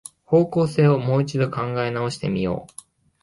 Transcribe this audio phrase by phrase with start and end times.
[0.25, 2.71] 方向性をもう一度考え直してみよう